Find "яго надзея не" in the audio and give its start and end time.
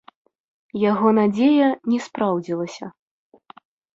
0.91-1.99